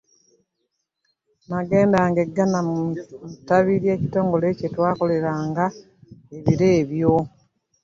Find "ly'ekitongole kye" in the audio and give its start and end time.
3.83-4.67